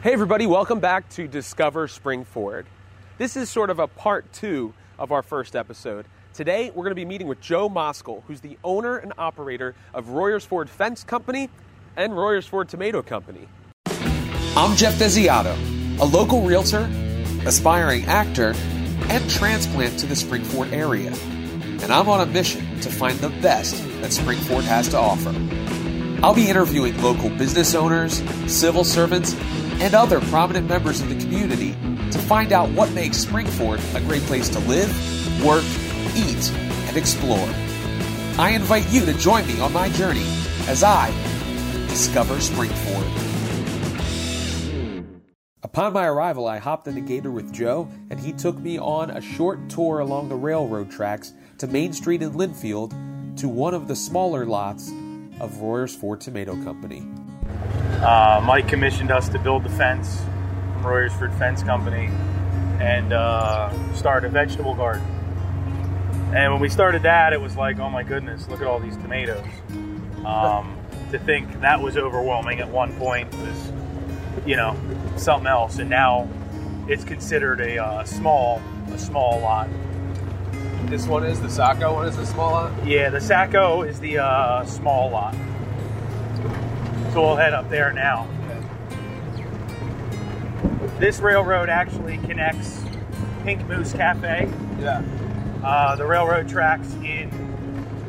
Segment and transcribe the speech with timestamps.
[0.00, 2.66] Hey, everybody, welcome back to Discover Spring Ford.
[3.18, 6.06] This is sort of a part two of our first episode.
[6.32, 10.06] Today, we're going to be meeting with Joe Moskal, who's the owner and operator of
[10.06, 11.50] Royersford Fence Company
[11.96, 13.48] and Royersford Tomato Company.
[14.56, 15.56] I'm Jeff Desiato,
[15.98, 16.88] a local realtor,
[17.44, 18.54] aspiring actor,
[19.08, 21.10] and transplant to the Springford area.
[21.82, 25.34] And I'm on a mission to find the best that Springford has to offer.
[26.24, 29.34] I'll be interviewing local business owners, civil servants,
[29.80, 31.72] and other prominent members of the community
[32.10, 34.90] to find out what makes Springford a great place to live,
[35.44, 35.64] work,
[36.16, 36.50] eat,
[36.88, 37.48] and explore.
[38.38, 40.26] I invite you to join me on my journey
[40.66, 41.10] as I
[41.88, 43.28] discover Springford.
[45.62, 49.10] Upon my arrival, I hopped in the gator with Joe, and he took me on
[49.10, 52.94] a short tour along the railroad tracks to Main Street in Linfield
[53.38, 54.88] to one of the smaller lots
[55.40, 57.06] of Royersford Tomato Company.
[58.02, 60.20] Uh, Mike commissioned us to build the fence
[60.72, 62.06] from Royersford Fence Company
[62.78, 65.04] and uh, start a vegetable garden.
[66.32, 68.96] And when we started that, it was like, oh my goodness, look at all these
[68.98, 69.44] tomatoes.
[70.24, 70.78] Um,
[71.10, 73.72] to think that was overwhelming at one point was,
[74.46, 74.76] you know,
[75.16, 75.78] something else.
[75.78, 76.28] And now
[76.86, 78.62] it's considered a uh, small,
[78.92, 79.68] a small lot.
[80.84, 82.86] This one is the Saco one is the small lot.
[82.86, 85.34] Yeah, the Sacco is the uh, small lot.
[87.12, 88.28] So we'll head up there now.
[90.98, 92.82] This railroad actually connects
[93.44, 94.50] Pink Moose Cafe,
[94.80, 95.02] Yeah.
[95.64, 97.30] uh, the railroad tracks in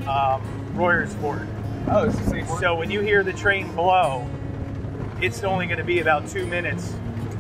[0.08, 0.42] um,
[0.76, 1.48] Royersford.
[1.88, 4.28] Oh, it's the same So when you hear the train blow,
[5.22, 6.94] it's only going to be about two minutes,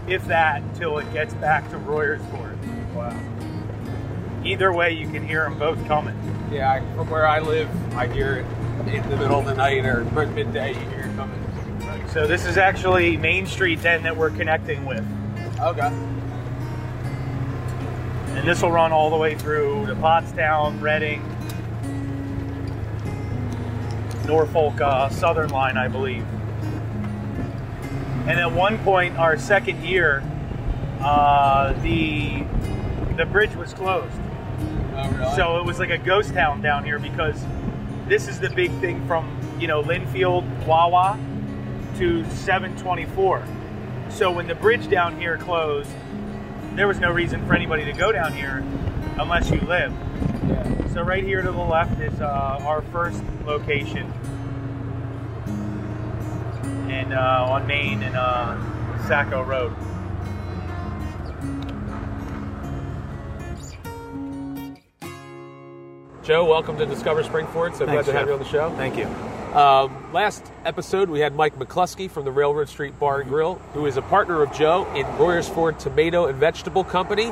[0.07, 2.57] if that, till it gets back to Royersford.
[2.93, 3.17] Wow.
[4.45, 6.15] Either way, you can hear them both coming.
[6.51, 10.03] Yeah, from where I live, I hear it in the middle of the night or
[10.27, 10.69] midday.
[10.73, 10.98] You hear.
[12.13, 15.05] So this is actually Main Street then that we're connecting with.
[15.59, 15.91] Okay.
[18.35, 21.21] And this will run all the way through to Pottstown, Reading,
[24.25, 26.25] Norfolk uh, Southern Line, I believe.
[28.27, 30.23] And at one point, our second year,
[31.01, 32.43] uh, the
[33.17, 34.15] the bridge was closed,
[34.95, 35.35] Oh, really?
[35.35, 37.43] so it was like a ghost town down here because
[38.07, 39.29] this is the big thing from
[39.59, 41.19] you know Linfield, Wawa
[41.99, 43.45] to 724.
[44.09, 45.89] So when the bridge down here closed,
[46.75, 48.63] there was no reason for anybody to go down here
[49.19, 49.91] unless you live.
[50.47, 50.87] yeah.
[50.93, 54.11] So right here to the left is uh, our first location,
[56.89, 58.57] and uh, on Main and uh,
[59.05, 59.75] Sacco Road.
[66.23, 67.75] Joe, welcome to Discover Springford.
[67.75, 68.69] So Thanks, glad to have you on the show.
[68.77, 69.05] Thank you.
[69.53, 73.87] Um, last episode, we had Mike McCluskey from the Railroad Street Bar and Grill, who
[73.87, 77.31] is a partner of Joe in Royersford Tomato and Vegetable Company.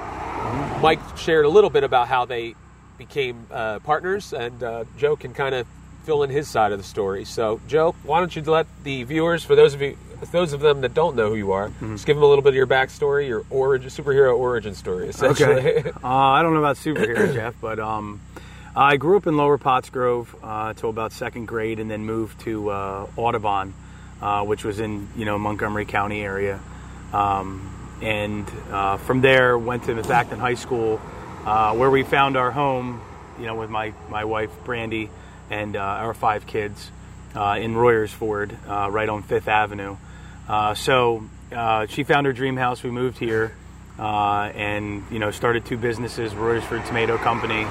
[0.81, 2.55] Mike shared a little bit about how they
[2.97, 5.67] became uh, partners, and uh, Joe can kind of
[6.05, 7.23] fill in his side of the story.
[7.25, 9.95] So, Joe, why don't you let the viewers, for those of you,
[10.31, 12.49] those of them that don't know who you are, just give them a little bit
[12.49, 15.53] of your backstory, your origin, superhero origin story, essentially.
[15.77, 15.91] Okay.
[16.03, 18.21] uh, I don't know about superhero, Jeff, but um,
[18.79, 22.69] I grew up in Lower Pottsgrove uh, till about second grade, and then moved to
[22.69, 23.73] uh, Audubon,
[24.21, 26.59] uh, which was in you know Montgomery County area,
[27.11, 27.73] um,
[28.03, 31.01] and uh, from there went to Methacton High School,
[31.43, 33.01] uh, where we found our home,
[33.39, 35.09] you know, with my my wife Brandy
[35.49, 36.91] and uh, our five kids
[37.33, 39.97] uh, in Royersford, right on Fifth Avenue.
[40.75, 41.23] So
[41.89, 42.83] she found her dream house.
[42.83, 43.55] We moved here
[43.97, 47.65] and you know started two businesses: Royersford Tomato Company,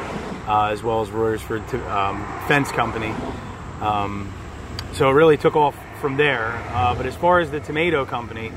[0.46, 3.12] uh, as well as Royersford um, Fence Company.
[3.80, 4.32] Um,
[4.92, 6.52] so it really took off from there.
[6.72, 8.52] Uh, but as far as the tomato company,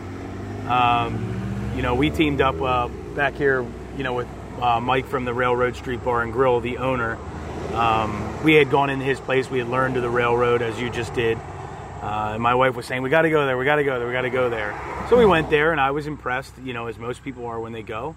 [0.67, 3.65] um, you know, we teamed up uh, back here,
[3.97, 4.27] you know, with
[4.61, 7.17] uh, Mike from the Railroad Street Bar and Grill, the owner.
[7.73, 9.49] Um, we had gone into his place.
[9.49, 11.37] We had learned to the railroad, as you just did.
[12.01, 13.57] Uh, and my wife was saying, "We got to go there.
[13.57, 14.07] We got to go there.
[14.07, 14.79] We got to go there."
[15.09, 17.73] So we went there, and I was impressed, you know, as most people are when
[17.73, 18.15] they go.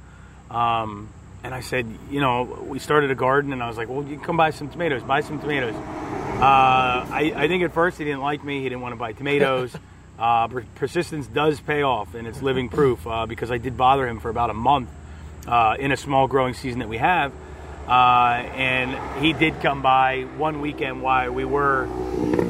[0.50, 1.08] Um,
[1.44, 4.16] and I said, you know, we started a garden, and I was like, "Well, you
[4.16, 5.02] can come buy some tomatoes.
[5.02, 8.62] Buy some tomatoes." Uh, I, I think at first he didn't like me.
[8.62, 9.74] He didn't want to buy tomatoes.
[10.18, 14.20] uh, persistence does pay off, and it's living proof uh, because I did bother him
[14.20, 14.88] for about a month
[15.46, 17.32] uh, in a small growing season that we have.
[17.88, 21.86] Uh, and he did come by one weekend while we were,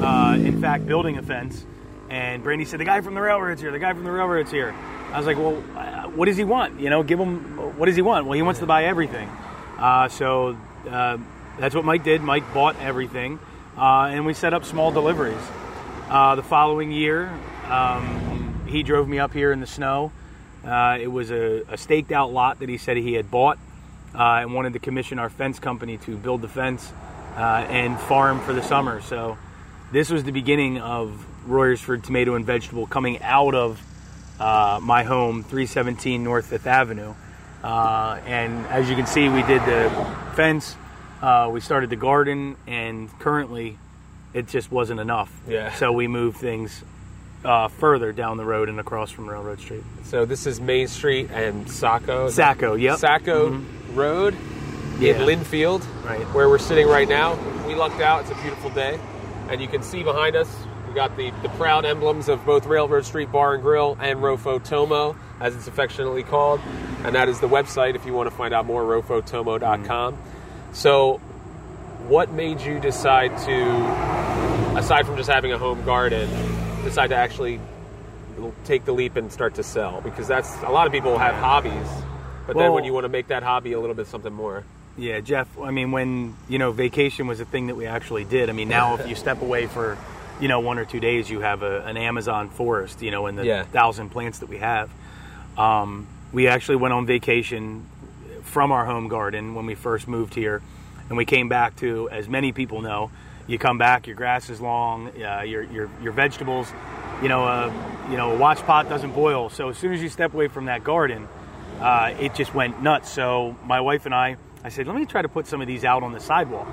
[0.03, 1.65] uh, in fact, building a fence.
[2.09, 3.71] And Brandy said, "The guy from the railroad's here.
[3.71, 4.75] The guy from the railroad's here."
[5.13, 5.61] I was like, "Well,
[6.15, 6.79] what does he want?
[6.79, 7.77] You know, give him.
[7.77, 8.25] What does he want?
[8.25, 9.29] Well, he wants to buy everything."
[9.77, 10.57] Uh, so
[10.89, 11.17] uh,
[11.59, 12.21] that's what Mike did.
[12.21, 13.39] Mike bought everything,
[13.77, 15.41] uh, and we set up small deliveries.
[16.09, 17.31] Uh, the following year,
[17.69, 20.11] um, he drove me up here in the snow.
[20.65, 23.59] Uh, it was a, a staked out lot that he said he had bought
[24.15, 26.91] uh, and wanted to commission our fence company to build the fence
[27.35, 29.01] and farm for the summer.
[29.01, 29.37] So
[29.91, 33.81] this was the beginning of Royersford Tomato and Vegetable coming out of
[34.43, 37.13] uh, my home, 317 North Fifth Avenue.
[37.63, 39.89] Uh, and as you can see, we did the
[40.35, 40.75] fence,
[41.21, 43.77] uh, we started the garden, and currently
[44.33, 45.31] it just wasn't enough.
[45.47, 45.71] Yeah.
[45.75, 46.83] So we moved things
[47.45, 49.83] uh, further down the road and across from Railroad Street.
[50.03, 52.29] So this is Main Street and Saco.
[52.29, 52.99] Saco, yep.
[52.99, 53.61] Saco
[53.93, 54.35] Road
[54.99, 55.13] Yeah.
[55.13, 56.19] in Linfield, Right.
[56.33, 57.37] where we're sitting right now.
[57.65, 58.21] We lucked out.
[58.21, 58.99] It's a beautiful day,
[59.49, 60.49] and you can see behind us.
[60.93, 64.63] We got the, the proud emblems of both Railroad Street Bar and Grill and Rofo
[64.63, 66.61] Tomo, as it's affectionately called,
[67.03, 68.83] and that is the website if you want to find out more.
[68.83, 70.15] Rofotomo.com.
[70.73, 71.17] So,
[72.07, 76.29] what made you decide to, aside from just having a home garden,
[76.83, 77.59] decide to actually
[78.63, 79.99] take the leap and start to sell?
[80.01, 81.87] Because that's a lot of people have hobbies,
[82.45, 84.63] but then when you want to make that hobby a little bit something more.
[84.95, 85.47] Yeah, Jeff.
[85.57, 88.51] I mean, when you know vacation was a thing that we actually did.
[88.51, 89.97] I mean, now if you step away for,
[90.43, 93.01] you know, one or two days, you have a, an Amazon forest.
[93.01, 93.63] You know, in the Yeah.
[93.63, 94.89] thousand plants that we have.
[95.57, 97.85] Um, we actually went on vacation
[98.41, 100.61] from our home garden when we first moved here,
[101.07, 103.09] and we came back to, as many people know,
[103.47, 106.67] you come back, your grass is long, uh, your your your vegetables,
[107.21, 107.71] you know, uh,
[108.11, 109.49] you know, a watch pot doesn't boil.
[109.49, 111.29] So as soon as you step away from that garden,
[111.79, 113.09] uh, it just went nuts.
[113.09, 115.85] So my wife and I, I said, let me try to put some of these
[115.85, 116.67] out on the sidewalk,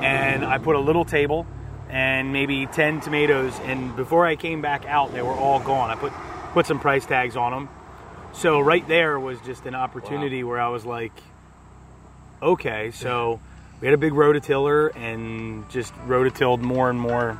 [0.00, 1.46] and I put a little table
[1.90, 5.90] and maybe 10 tomatoes and before i came back out they were all gone.
[5.90, 6.12] I put
[6.52, 7.68] put some price tags on them
[8.32, 11.12] so right there was just an opportunity where i was like
[12.42, 13.40] okay so
[13.80, 17.38] we had a big rototiller and just rototilled more and more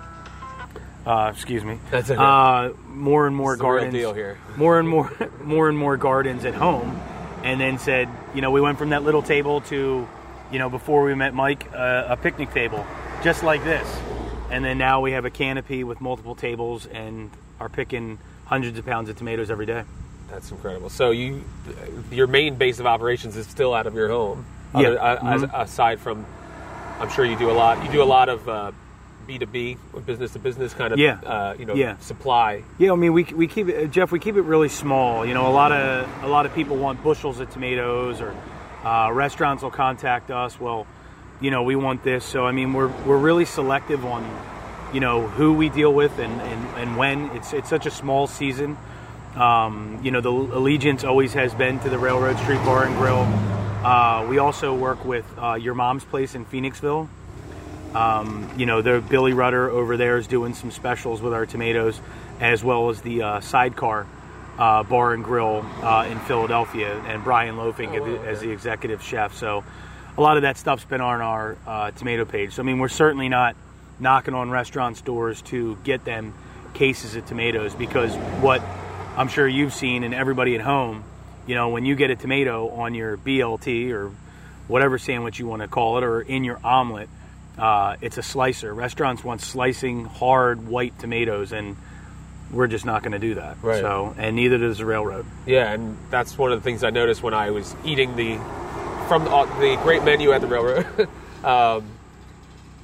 [1.07, 2.19] uh, excuse me That's okay.
[2.19, 3.93] uh, more and more It's gardens.
[3.93, 4.39] deal here.
[4.57, 5.13] more and more
[5.43, 7.01] more and more gardens at home
[7.43, 10.09] and then said you know we went from that little table to
[10.51, 12.85] you know before we met mike uh, a picnic table
[13.23, 13.87] just like this
[14.55, 17.31] and then now we have a canopy with multiple tables and
[17.61, 19.83] are picking hundreds of pounds of tomatoes every day
[20.31, 20.89] That's incredible.
[20.91, 21.43] So you,
[22.11, 24.45] your main base of operations is still out of your home.
[24.75, 24.81] Yeah.
[24.89, 26.25] Other- uh, as- aside from,
[27.01, 27.85] I'm sure you do a lot.
[27.85, 28.73] You do a lot of uh,
[29.29, 31.19] B2B, business to business kind of, Yeah.
[31.25, 31.97] uh, you know, Yeah.
[31.99, 32.63] supply.
[32.79, 34.13] Yeah, I mean, we, we keep it, Jeff.
[34.13, 35.25] We keep it really small.
[35.25, 38.35] You know, a lot of a lot of people want bushels of tomatoes, or
[38.85, 40.61] uh, restaurants will contact us.
[40.61, 40.87] Well,
[41.41, 42.25] you know, we want this.
[42.25, 44.25] So I mean, we're we're really selective on,
[44.93, 47.31] you know, who we deal with and, and, and when.
[47.37, 48.77] It's it's such a small season.
[49.37, 53.27] Um, you know, the allegiance always has been to the Railroad Street Bar and Grill.
[53.85, 57.09] Uh, we also work with uh, Your Mom's Place in Phoenixville.
[57.95, 62.01] Um, you know, the Billy Rudder over there is doing some specials with our tomatoes,
[62.41, 64.07] as well as the uh, Sidecar
[64.59, 68.47] uh, Bar and Grill uh, in Philadelphia, and Brian Loafing Oh, wow, as okay.
[68.47, 69.35] the executive chef.
[69.35, 69.65] So,
[70.17, 72.55] a lot of that stuff's been on our uh, tomato page.
[72.55, 73.57] So, I mean, we're certainly not
[73.99, 76.35] knocking on restaurants' doors to get them
[76.75, 78.63] cases of tomatoes because what
[79.17, 81.05] I'm sure you've seen, and everybody at home,
[81.47, 84.11] you know, when you get a tomato on your BLT or
[84.67, 87.09] whatever sandwich you want to call it, or in your omelet,
[87.59, 88.73] uh, it's a slicer.
[88.73, 91.77] Restaurants want slicing hard white tomatoes, and
[92.51, 93.57] we're just not going to do that.
[93.63, 93.81] Right.
[93.81, 95.27] So, and neither does the railroad.
[95.47, 98.39] Yeah, and that's one of the things I noticed when I was eating the
[99.09, 100.87] from the, uh, the great menu at the railroad.
[101.45, 101.85] um,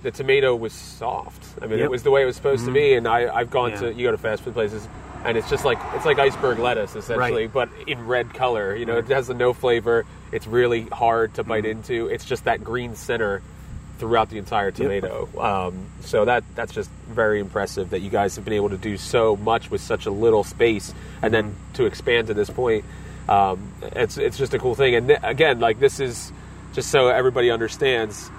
[0.03, 1.45] the tomato was soft.
[1.61, 1.85] I mean, it Yep.
[1.85, 1.91] Mm-hmm.
[1.91, 2.95] was the way it was supposed to be.
[2.95, 3.81] And I, I've gone Yeah.
[3.81, 4.89] to you go to fast food places,
[5.25, 7.53] and it's just like it's like iceberg lettuce essentially, Right.
[7.53, 8.75] but in red color.
[8.75, 10.07] You know, it has no flavor.
[10.33, 12.07] It's really hard to bite into.
[12.07, 13.43] It's just that green center
[13.99, 15.29] throughout the entire tomato.
[15.39, 18.97] Um, so that that's just very impressive that you guys have been able to do
[18.97, 22.87] so much with such a little space, and then to expand to this point.
[23.29, 24.95] Um, it's it's just a cool thing.
[24.95, 26.33] And th- again, like this is
[26.73, 28.31] just so everybody understands.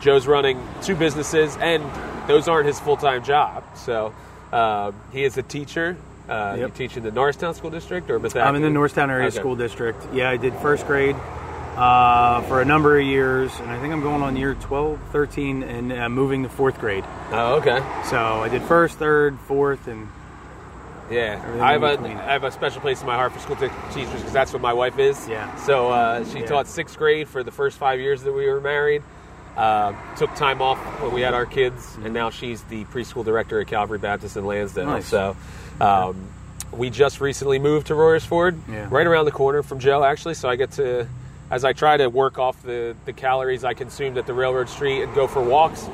[0.00, 1.82] Joe's running two businesses, and
[2.28, 3.64] those aren't his full time job.
[3.76, 4.14] So
[4.52, 5.96] um, he is a teacher.
[6.28, 6.74] Uh, You Yep.
[6.74, 8.42] teach in the Norristown School District or Bethesda?
[8.46, 9.38] I'm in the Norristown Area Okay.
[9.38, 9.98] School District.
[10.12, 11.16] Yeah, I did first grade
[11.76, 15.62] uh, for a number of years, and I think I'm going on year 12, 13,
[15.62, 17.04] and uh, moving to fourth grade.
[17.32, 17.78] Oh, okay.
[18.10, 20.08] So I did first, third, fourth, and
[21.10, 22.16] Yeah, Everything I have a between.
[22.18, 24.60] I have a special place in my heart for school te- teachers because that's what
[24.62, 25.26] my wife is.
[25.28, 25.54] Yeah.
[25.56, 26.46] So uh, she Yeah.
[26.46, 29.02] taught sixth grade for the first five years that we were married.
[29.56, 33.60] Uh, took time off when we had our kids, and now she's the preschool director
[33.60, 34.86] at Calvary Baptist in Lansdale.
[34.86, 35.06] Nice.
[35.06, 35.36] So.
[35.80, 36.28] Um,
[36.70, 38.86] we just recently moved to Royersford, Yeah.
[38.90, 40.34] right around the corner from Joe, actually.
[40.34, 41.08] So I get to,
[41.50, 45.02] as I try to work off the, the calories I consumed at the railroad street
[45.02, 45.88] and go for walks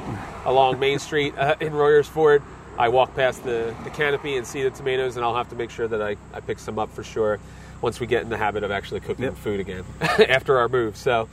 [0.44, 2.42] along Main Street uh, in Royersford,
[2.78, 5.70] I walk past the, the canopy and see the tomatoes, and I'll have to make
[5.70, 7.38] sure that I, I pick some up for sure
[7.80, 9.36] once we get in the habit of actually cooking Yep.
[9.36, 10.96] food again after our move.
[10.96, 11.28] So,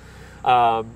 [0.45, 0.89] um,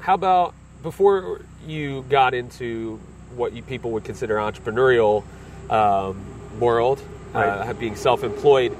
[0.00, 3.00] how about before you got into
[3.34, 5.24] what you people would consider entrepreneurial
[5.70, 6.16] um,
[6.60, 7.02] world,
[7.34, 8.76] uh, being self-employed,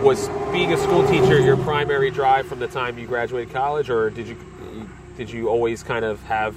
[0.00, 4.10] was being a school teacher your primary drive from the time you graduated college, or
[4.10, 4.36] did you
[5.16, 6.56] did you always kind of have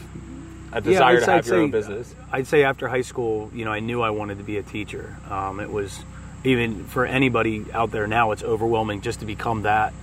[0.75, 2.15] a desire I'd to say- have I'd your own say- business?
[2.31, 5.15] I'd say after high school, you know, I knew I wanted to be a teacher.
[5.29, 6.03] Um, it was
[6.43, 9.93] even for anybody out there now, it's overwhelming just to become that,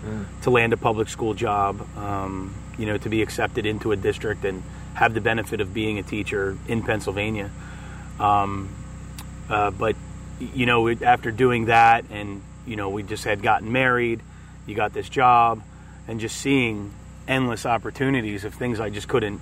[0.43, 4.45] to land a public school job, um, you know, to be accepted into a district
[4.45, 4.63] and
[4.95, 7.49] have the benefit of being a teacher in Pennsylvania.
[8.19, 8.71] Um,
[9.49, 9.95] uh, but
[10.41, 14.21] you know, after doing that, and you know, we just had gotten married.
[14.67, 15.63] You got this job,
[16.09, 16.93] and just seeing
[17.29, 19.41] endless opportunities of things I just couldn't,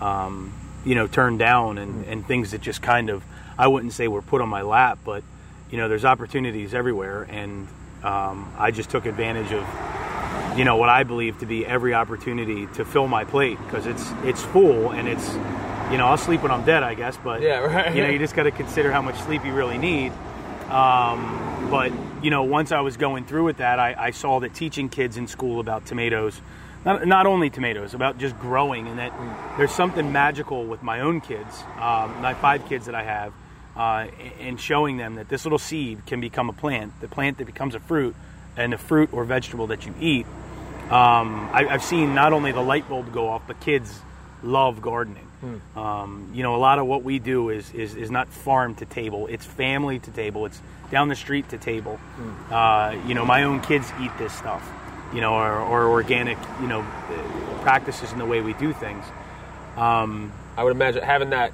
[0.00, 0.52] um,
[0.84, 3.22] you know, turned down, and, and things that just kind of
[3.58, 5.22] I wouldn't say were put on my lap, but
[5.70, 7.68] you know, there's opportunities everywhere, and
[8.02, 9.66] um, I just took advantage of
[10.56, 14.10] you know what I believe to be every opportunity to fill my plate because it's
[14.24, 15.32] it's full and it's
[15.92, 17.94] you know I'll sleep when I'm dead I guess but Yeah, right.
[17.94, 20.12] you know you just got to consider how much sleep you really need
[20.68, 21.92] um, but
[22.22, 25.16] you know once I was going through with that I, I saw that teaching kids
[25.16, 26.40] in school about tomatoes
[26.84, 29.12] not, not only tomatoes about just growing and that
[29.56, 33.32] there's something magical with my own kids um, my five kids that I have
[33.76, 34.06] uh,
[34.40, 37.74] and showing them that this little seed can become a plant the plant that becomes
[37.74, 38.14] a fruit
[38.56, 40.26] and the fruit or vegetable that you eat
[40.90, 44.00] um, I, I've seen not only the light bulb go off, but kids
[44.42, 45.28] love gardening.
[45.76, 48.84] Um, you know, a lot of what we do is, is is not farm to
[48.86, 50.46] table; it's family to table.
[50.46, 50.60] It's
[50.90, 52.00] down the street to table.
[52.50, 54.68] Uh, you know, my own kids eat this stuff.
[55.12, 56.38] You know, or, or organic.
[56.60, 56.82] You know,
[57.62, 59.04] practices in the way we do things.
[59.76, 61.52] Um, I would imagine having that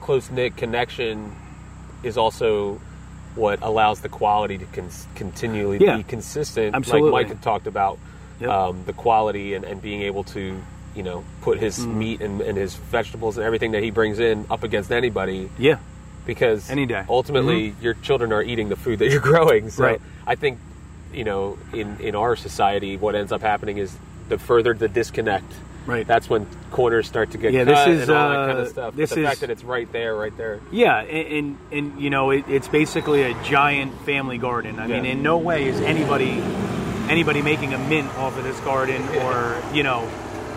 [0.00, 1.34] close knit connection
[2.02, 2.80] is also
[3.34, 5.98] what allows the quality to cons- continually Yeah.
[5.98, 6.74] be consistent.
[6.74, 7.10] Absolutely.
[7.10, 7.98] Like Mike had talked about
[8.40, 8.50] Yep.
[8.50, 10.60] um, the quality and, and being able to,
[10.94, 11.94] you know, put his Mm.
[11.94, 15.76] meat and, and his vegetables and everything that he brings in up against anybody yeah,
[16.26, 16.94] because Any day.
[16.96, 17.10] Mm-hmm.
[17.10, 19.68] ultimately your children are eating the food that you're growing.
[19.70, 20.00] So Right.
[20.26, 20.58] I think,
[21.12, 23.96] you know, in, in our society, what ends up happening is
[24.28, 25.52] the further the disconnect.
[25.86, 26.04] Right.
[26.06, 28.62] That's when corners start to get Yeah, cut this is, and all that kind uh,
[28.62, 28.96] of stuff.
[28.96, 30.60] this the is- fact that it's right there, right there.
[30.72, 34.80] Yeah, and and, and you know it, it's basically a giant family garden.
[34.80, 36.42] I mean, in no way is anybody
[37.08, 40.08] anybody making a mint off of this garden or you know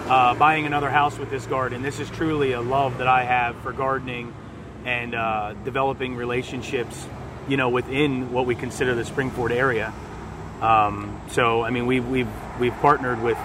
[0.08, 1.84] uh, buying another house with this garden.
[1.84, 4.34] This is truly a love that I have for gardening
[4.84, 7.06] and uh, developing relationships,
[7.48, 9.94] you know, within what we consider the Springford area.
[10.62, 12.28] Um, so, I mean, we've we've
[12.60, 13.38] we've partnered with,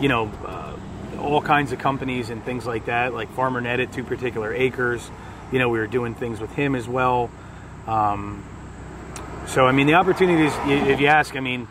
[0.00, 0.76] you know, uh,
[1.20, 5.10] all kinds of companies and things like that, like Farmer Net at Two Particular Acres.
[5.52, 7.30] You know, we were doing things with him as well.
[7.86, 8.44] Um,
[9.46, 10.52] so, I mean, the opportunities.
[10.66, 11.68] If you ask, I mean,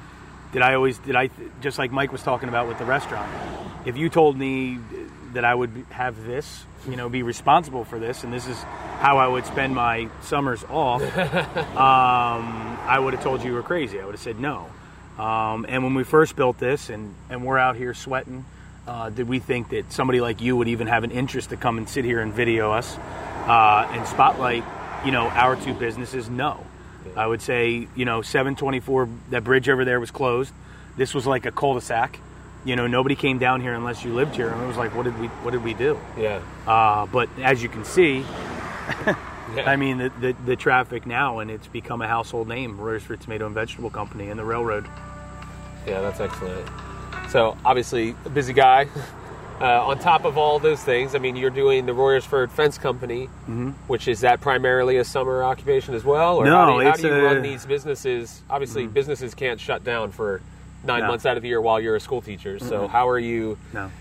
[0.52, 1.30] did I always did I
[1.62, 3.32] just like Mike was talking about with the restaurant?
[3.86, 4.80] If you told me
[5.34, 8.58] that I would have this, you know, be responsible for this, and this is
[9.00, 13.64] how I would spend my summers off, um, I would have told you you were
[13.64, 14.00] crazy.
[14.00, 14.70] I would have said no.
[15.18, 18.46] Um, and when we first built this, and and we're out here sweating,
[18.88, 21.78] uh, did we think that somebody like you would even have an interest to come
[21.78, 22.98] and sit here and video us
[23.48, 24.64] uh, and spotlight,
[25.06, 26.30] you know, our two businesses?
[26.30, 26.66] No.
[27.16, 30.54] I would say, you know, 724, that bridge over there was closed.
[30.98, 32.20] This was like a cul-de-sac.
[32.66, 35.04] You know, nobody came down here unless you lived here, and it was like, what
[35.04, 35.98] did we, what did we do?
[36.18, 36.42] Yeah.
[36.68, 38.26] Uh, but as you can see,
[39.56, 39.68] Yeah.
[39.68, 43.48] I mean, the, the, the traffic now, and it's become a household name, Royersford Tomato
[43.48, 44.86] and Vegetable Company and the railroad.
[45.88, 46.70] Yeah, that's excellent.
[47.32, 48.88] So obviously a busy guy.
[49.62, 53.26] Uh, on top of all those things, I mean, you're doing the Royersford Fence Company,
[53.88, 56.96] which is that primarily a summer occupation as well, or No, how do you, how
[56.96, 58.42] do you a- run these businesses?
[58.50, 60.42] Obviously, businesses can't shut down for
[60.84, 61.08] nine No.
[61.08, 62.60] months out of the year while you're a school teacher.
[62.60, 63.58] So how are you?
[63.74, 63.92] No.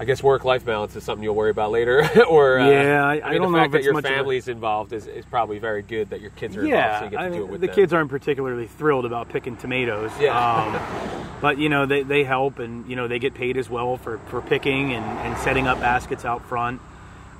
[0.00, 3.20] I guess work-life balance is something you'll worry about later, or uh, Yeah, I- I,
[3.20, 5.08] I mean, don't the know fact if that your much of a- family's involved is,
[5.08, 7.74] is probably very good that your kids are involved, so Yeah, I mean, the them.
[7.74, 10.12] kids aren't particularly thrilled about picking tomatoes.
[10.20, 10.38] Yeah.
[10.38, 13.96] Um, but you know they, they help, and you know they get paid as well
[13.96, 16.80] for, for picking and, and setting up baskets out front.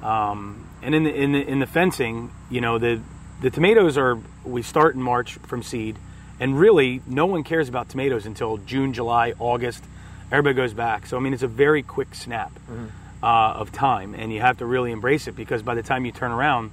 [0.02, 3.00] Um, and in the, in the in the fencing, you know the
[3.40, 5.96] the tomatoes are we start in March from seed,
[6.40, 9.82] and really no one cares about tomatoes until June, July, August.
[10.30, 11.06] Everybody goes back.
[11.06, 12.52] So I mean it's a very quick snap
[13.22, 16.12] uh, of time, and you have to really embrace it because by the time you
[16.12, 16.70] turn around,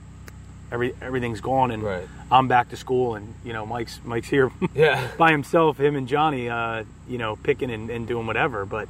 [0.72, 2.08] every everything's gone, and Right.
[2.32, 5.08] I'm back to school, and you know Mike's Mike's here Yeah.
[5.18, 8.66] by himself, him and Johnny, uh, you know, picking and, and doing whatever.
[8.66, 8.88] But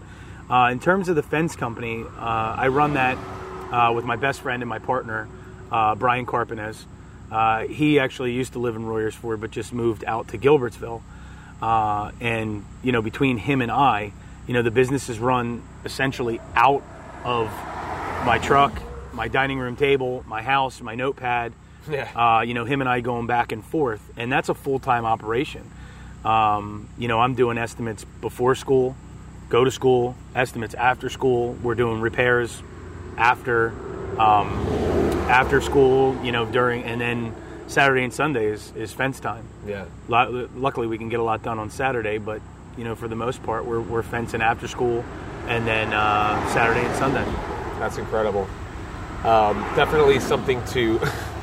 [0.50, 3.18] uh, in terms of the fence company, uh, I run that
[3.72, 5.28] uh, with my best friend and my partner,
[5.72, 6.86] uh, Brian Carpinez.
[7.32, 11.02] Uh, he actually used to live in Royersford, but just moved out to Gilbertsville.
[11.62, 14.12] Uh, and you know, between him and I,
[14.48, 16.84] you know, the business is run essentially out
[17.24, 17.48] of
[18.26, 18.80] my truck,
[19.14, 21.54] my dining room table, my house, my notepad.
[21.90, 22.10] Yeah.
[22.16, 25.06] Uh, you know, him and I going back and forth, and that's a full time
[25.06, 25.70] operation.
[26.24, 28.96] Um, you know, I'm doing estimates before school,
[29.50, 31.54] go to school, estimates after school.
[31.62, 32.62] We're doing repairs
[33.18, 33.70] after
[34.20, 34.66] um,
[35.30, 36.18] after school.
[36.24, 37.36] You know, during and then
[37.68, 39.46] Saturday and Sunday is, is fence time.
[39.66, 39.86] Yeah.
[40.08, 42.42] Lu- Luckily, we can get a lot done on Saturday, but
[42.78, 45.04] you know, for the most part, we're, we're fencing after school,
[45.48, 47.24] and then uh, Saturday and Sunday.
[47.80, 48.48] That's incredible.
[49.24, 51.00] Um, definitely something to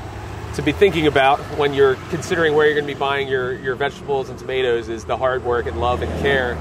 [0.55, 3.73] to be thinking about when you're considering where you're going to be buying your, your
[3.75, 6.53] vegetables and tomatoes is the hard work and love and care,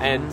[0.00, 0.32] and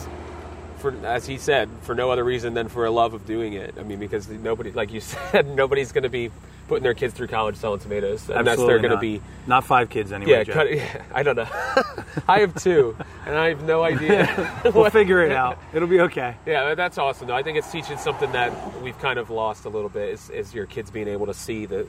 [0.84, 3.76] for as he said, for no other reason than for a love of doing it.
[3.80, 5.00] I mean, because nobody, like you
[5.32, 6.30] said, nobody's going to be
[6.68, 10.12] putting their kids through college selling tomatoes, unless they're going to be not five kids
[10.12, 10.32] anyway.
[10.32, 11.04] yeah, cut, yeah.
[11.14, 11.48] I don't know.
[12.28, 14.62] I have two, and I have no idea.
[14.74, 15.58] we'll figure it out.
[15.74, 16.36] It'll be okay.
[16.46, 17.28] Yeah, that's awesome.
[17.28, 20.30] Though I think it's teaching something that we've kind of lost a little bit is,
[20.30, 21.88] is your kids being able to see the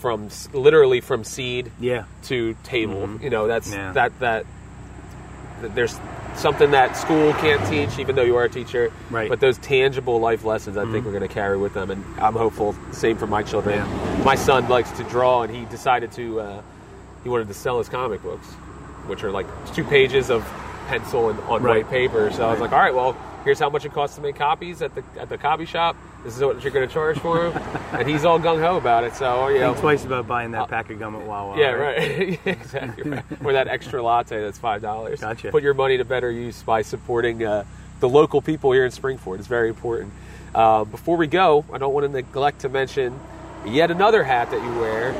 [0.00, 2.04] from literally from seed Yeah.
[2.24, 3.06] to table.
[3.06, 3.24] Mm-hmm.
[3.24, 3.92] You know, that's Yeah.
[3.92, 4.46] that that
[5.62, 5.96] that there's
[6.36, 8.92] something that school can't teach, even though you are a teacher.
[9.10, 9.28] Right.
[9.28, 12.34] But those tangible life lessons, I think, we're going to carry with them, and I'm
[12.34, 12.74] hopeful.
[12.92, 13.76] Same for my children.
[13.78, 14.22] Yeah.
[14.24, 16.62] My son likes to draw, and he decided to uh,
[17.22, 18.46] he wanted to sell his comic books,
[19.06, 20.42] which are like two pages of
[20.88, 21.84] pencil and on Right.
[21.84, 22.30] white paper.
[22.32, 24.82] So I was like, all right, well, here's how much it costs to make copies
[24.82, 25.96] at the at the copy shop.
[26.24, 27.62] This is what you're going to charge for him,
[27.92, 29.14] and he's all gung ho about it.
[29.14, 31.58] So you know, Think twice about buying that pack of gum at Wawa.
[31.58, 32.38] yeah, right.
[32.46, 33.10] exactly.
[33.10, 33.24] Right.
[33.44, 35.20] Or that extra latte that's five dollars.
[35.20, 35.50] Gotcha.
[35.50, 37.64] Put your money to better use by supporting uh,
[38.00, 39.38] the local people here in Springford.
[39.38, 40.12] It's very important.
[40.54, 43.18] Uh, before we go, I don't want to neglect to mention
[43.66, 45.12] yet another hat that you wear,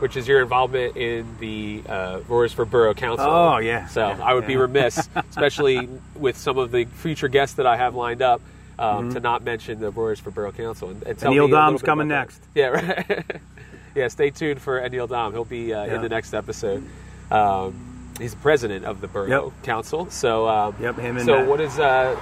[0.00, 3.26] which is your involvement in the uh, Royersford Borough Council.
[3.26, 3.86] Oh, yeah.
[3.86, 7.76] So Yeah, I would be remiss, especially with some of the future guests that I
[7.76, 8.42] have lined up.
[8.78, 9.10] Um, Mm-hmm.
[9.14, 12.40] To not mention the Royersford Borough Council and, and Neil Dom's coming about that.
[12.40, 12.42] next.
[12.54, 13.40] Yeah, right.
[13.94, 15.32] yeah, stay tuned for Neil Dom.
[15.32, 15.94] He'll be uh, Yeah.
[15.96, 16.84] in the next episode.
[17.30, 19.62] Um, he's the president of the borough Yep.
[19.62, 20.10] council.
[20.10, 21.48] So, um, Yep, him and so Matt.
[21.48, 22.14] what is uh,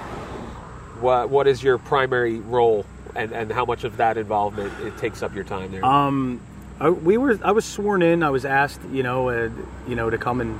[1.01, 5.21] what what is your primary role, and and how much of that involvement it takes
[5.23, 5.83] up your time there?
[5.85, 6.39] Um,
[6.79, 7.37] I, we were.
[7.43, 8.23] I was sworn in.
[8.23, 9.49] I was asked, you know, uh,
[9.87, 10.59] you know, to come and,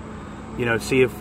[0.58, 1.14] you know, see if,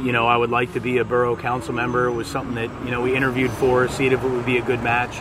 [0.00, 2.06] you know, I would like to be a borough council member.
[2.06, 4.62] It was something that you know we interviewed for, see if it would be a
[4.62, 5.20] good match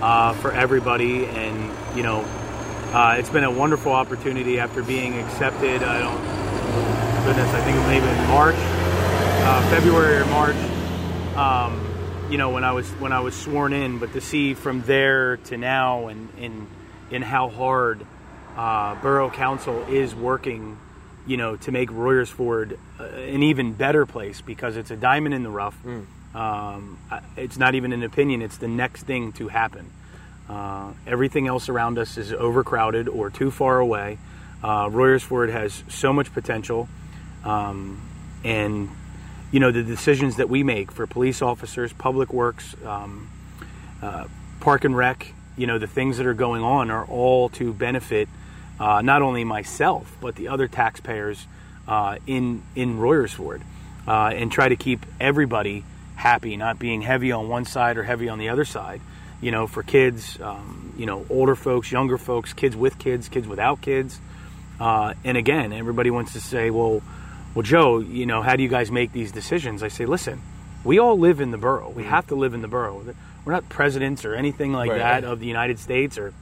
[0.00, 2.20] uh, for everybody, and you know,
[2.92, 5.82] uh, it's been a wonderful opportunity after being accepted.
[5.82, 10.56] I don't, goodness, I think it was maybe in March, uh, February or March.
[11.36, 11.82] Um,
[12.30, 15.36] you know, when I was when I was sworn in, but to see from there
[15.36, 16.66] to now, and in
[17.10, 18.06] and how hard
[18.56, 20.78] uh, borough council is working,
[21.26, 25.42] you know, to make Royersford uh, an even better place because it's a diamond in
[25.42, 25.76] the rough.
[26.34, 26.98] Um,
[27.36, 29.90] it's not even an opinion; it's the next thing to happen.
[30.48, 34.18] Uh, everything else around us is overcrowded or too far away.
[34.62, 36.88] Uh, Royersford has so much potential,
[37.44, 38.00] um,
[38.44, 38.88] and
[39.50, 43.28] you know the decisions that we make for police officers, public works, um,
[44.02, 44.26] uh,
[44.60, 45.32] park and rec.
[45.56, 48.28] You know the things that are going on are all to benefit
[48.80, 51.46] uh, not only myself but the other taxpayers
[51.88, 53.62] uh, in in Royersford,
[54.08, 55.84] uh, and try to keep everybody
[56.16, 59.00] happy, not being heavy on one side or heavy on the other side.
[59.40, 63.46] You know, for kids, um, you know, older folks, younger folks, kids with kids, kids
[63.46, 64.18] without kids.
[64.80, 67.02] Uh, and again, everybody wants to say, well,
[67.54, 69.82] well, Joe, you know, how do you guys make these decisions?
[69.82, 70.40] I say, listen,
[70.84, 71.90] we all live in the borough.
[71.90, 73.02] We have to live in the borough.
[73.44, 74.98] We're not presidents or anything like Right.
[74.98, 76.32] that of the United States or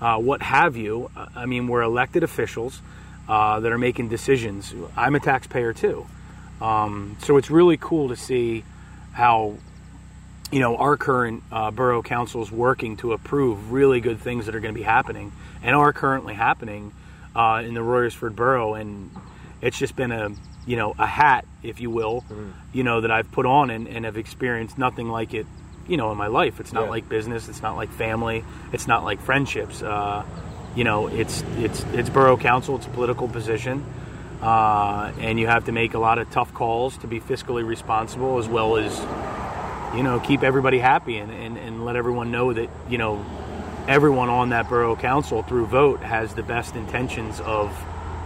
[0.00, 1.10] uh, what have you.
[1.16, 2.80] Uh, I mean, we're elected officials
[3.28, 4.74] uh, that are making decisions.
[4.96, 6.06] I'm a taxpayer too.
[6.60, 8.64] Um, so it's really cool to see
[9.12, 9.56] how
[10.50, 14.54] you know our current uh, borough council is working to approve really good things that
[14.54, 16.92] are going to be happening and are currently happening
[17.34, 19.10] uh, in the Royersford borough, and
[19.60, 20.30] it's just been a
[20.66, 22.24] you know a hat, if you will,
[22.72, 25.46] you know that I've put on and, and have experienced nothing like it,
[25.88, 26.60] you know, in my life.
[26.60, 26.90] It's not Yeah.
[26.90, 29.82] like business, it's not like family, it's not like friendships.
[29.82, 30.24] Uh,
[30.74, 33.84] you know, it's it's it's borough council, it's a political position.
[34.42, 38.38] Uh, and you have to make a lot of tough calls to be fiscally responsible
[38.38, 39.00] as well as
[39.94, 43.24] you know, keep everybody happy and, and, and let everyone know that, you know,
[43.86, 47.70] everyone on that borough council through vote has the best intentions of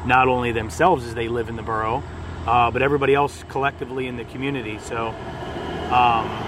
[0.07, 2.05] not only themselves as they live in the borough,
[2.47, 4.79] uh, but everybody else collectively in the community.
[4.79, 6.46] So, um,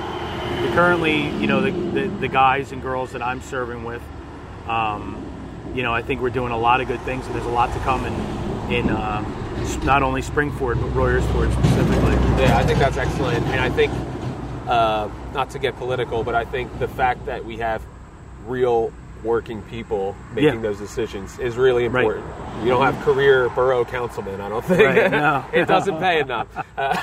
[0.74, 4.02] currently, you know, the, the, the guys and girls that I'm serving with,
[4.66, 5.24] um,
[5.74, 7.72] you know, I think we're doing a lot of good things, and there's a lot
[7.72, 9.20] to come in, in uh,
[9.84, 12.14] not only Springford but Royersford specifically.
[12.42, 13.92] Yeah, I think that's excellent, and I think
[14.66, 17.82] uh, not to get political, but I think the fact that we have
[18.46, 18.92] real
[19.24, 20.60] working people making Yeah.
[20.60, 22.04] those decisions is really Right.
[22.04, 22.26] important.
[22.62, 24.80] You don't have career borough councilmen, I don't think.
[24.80, 25.44] Right, no.
[25.52, 26.94] it doesn't pay enough uh,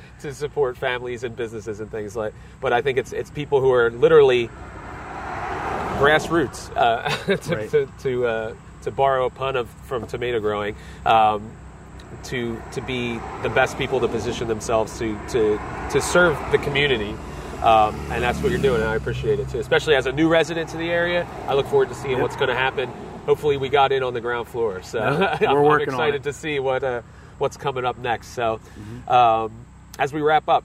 [0.20, 2.34] to support families and businesses and things like.
[2.60, 4.48] But I think it's it's people who are literally
[5.98, 7.70] grassroots uh, to Right.
[7.70, 10.76] to to, uh, to borrow a pun of from tomato growing.
[11.04, 11.50] Um,
[12.24, 15.58] to to be the best people to position themselves to to
[15.90, 17.14] to serve the community.
[17.62, 19.58] Um, and that's what you're doing, and I appreciate it too.
[19.58, 22.22] Especially as a new resident to the area, I look forward to seeing Yep.
[22.22, 22.88] what's going to happen.
[23.24, 26.20] Hopefully, we got in on the ground floor, so I'm, we're I'm working on excited
[26.20, 26.22] it.
[26.24, 27.02] to see what uh,
[27.38, 28.28] what's coming up next.
[28.28, 29.08] So, Mm-hmm.
[29.10, 29.52] um,
[29.98, 30.62] as we wrap up,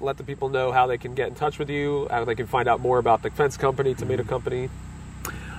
[0.00, 2.46] let the people know how they can get in touch with you, how they can
[2.46, 4.28] find out more about the fence company, tomato Mm-hmm.
[4.28, 4.68] company.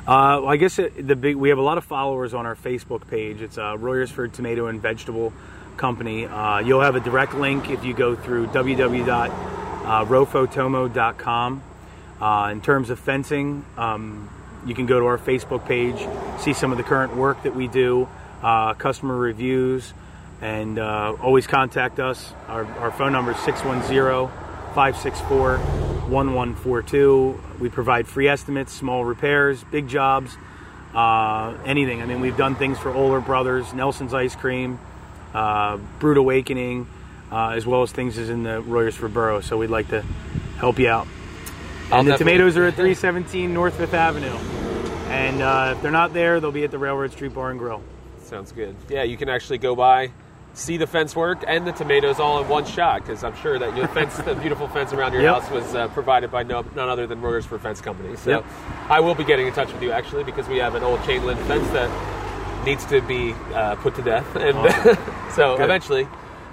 [0.08, 2.56] Uh, well, I guess it, the big we have a lot of followers on our
[2.56, 3.42] Facebook page.
[3.42, 5.34] It's uh, Royersford Tomato and Vegetable
[5.78, 6.26] Company.
[6.28, 9.65] Uh, you'll have a direct link if you go through www.rofotomo.com.
[12.20, 14.30] Uh, in terms of fencing, um,
[14.66, 16.08] you can go to our Facebook page,
[16.42, 18.08] see some of the current work that we do,
[18.42, 19.94] uh, customer reviews,
[20.42, 22.34] and uh, always contact us.
[22.48, 24.28] Our, our phone number is 610
[24.74, 27.42] 564 1142.
[27.60, 30.36] We provide free estimates, small repairs, big jobs,
[30.96, 32.02] uh, anything.
[32.02, 34.80] I mean, we've done things for Oler Brothers, Nelson's Ice Cream,
[35.34, 36.88] uh, Brood Awakening,
[37.32, 39.42] uh, as well as things as in the Royersford Borough.
[39.42, 40.02] So we'd like to
[40.58, 41.08] help you out.
[41.92, 44.36] I'll And the definitely- tomatoes are at 317 North Fifth Avenue.
[45.10, 47.82] And uh, if they're not there, they'll be at the Railroad Street Bar and Grill.
[48.24, 48.76] Sounds good.
[48.90, 50.12] Yeah, you can actually go by,
[50.56, 53.78] see the fence work and the tomatoes all in one shot because I'm sure that
[53.78, 55.34] your fence, the beautiful fence around your Yep.
[55.42, 58.16] house, was uh, provided by no, none other than Royersford Fence Company.
[58.16, 58.46] So Yep.
[58.90, 61.24] I will be getting in touch with you actually because we have an old chain
[61.24, 64.56] link fence that needs to be uh, put to death, and
[65.34, 65.66] so Good.
[65.66, 66.08] eventually.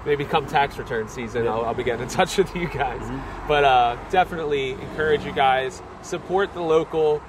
[0.04, 3.00] Maybe come tax return season, I'll, I'll be getting in touch with you guys.
[3.46, 7.22] But uh, definitely encourage you guys support the local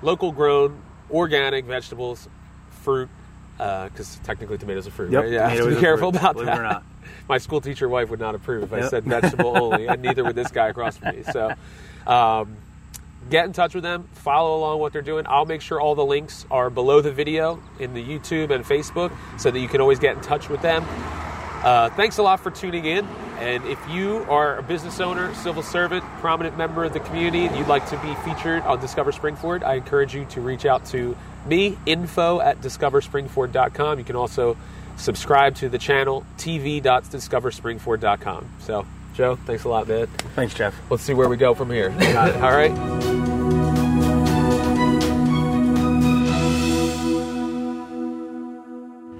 [0.00, 2.28] local grown organic vegetables,
[2.70, 3.08] fruit,
[3.58, 5.12] because technically tomatoes are fruit.
[5.12, 5.32] Yep, right?
[5.32, 6.60] Yeah, have to be careful fruit, about believe it that.
[6.60, 6.84] or not.
[7.28, 8.90] My school teacher wife would not approve if I Yep.
[8.90, 11.22] said vegetable only, and neither would this guy across from me.
[11.24, 11.54] So.
[12.06, 12.56] Um,
[13.30, 15.26] Get in touch with them, follow along what they're doing.
[15.28, 19.12] I'll make sure all the links are below the video in the YouTube and Facebook
[19.38, 20.84] so that you can always get in touch with them.
[21.62, 23.06] Uh, thanks a lot for tuning in.
[23.38, 27.56] And if you are a business owner, civil servant, prominent member of the community, and
[27.56, 31.16] you'd like to be featured on Discover Springford, I encourage you to reach out to
[31.46, 33.98] me, info at discoverspringford.com.
[33.98, 34.56] You can also
[34.96, 38.48] subscribe to the channel, tv.discoverspringford.com.
[38.60, 40.06] So, Joe, thanks a lot, man.
[40.34, 40.74] Thanks, Jeff.
[40.90, 41.90] Let's see where we go from here.
[42.42, 43.11] All right?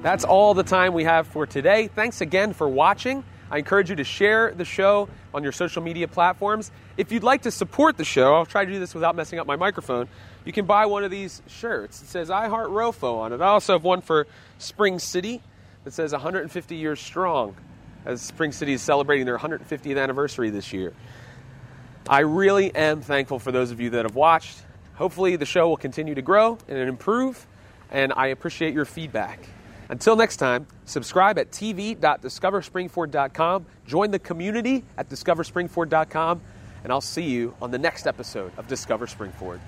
[0.02, 1.86] That's all the time we have for today.
[1.86, 3.22] Thanks again for watching.
[3.52, 6.72] I encourage you to share the show on your social media platforms.
[6.96, 9.46] If you'd like to support the show, I'll try to do this without messing up
[9.46, 10.08] my microphone.
[10.44, 12.02] You can buy one of these shirts.
[12.02, 13.40] It says I Heart Rofo on it.
[13.40, 14.26] I also have one for
[14.58, 15.40] Spring City
[15.84, 17.54] that says 150 years strong,
[18.04, 20.94] as Spring City is celebrating their 150th anniversary this year.
[22.08, 24.60] I really am thankful for those of you that have watched.
[24.94, 27.46] Hopefully, the show will continue to grow and improve,
[27.88, 29.38] and I appreciate your feedback.
[29.88, 36.40] Until next time, subscribe at tv.discoverspringford.com, join the community at discoverspringford.com,
[36.84, 39.60] and I'll see you on the next episode of Discover Springford.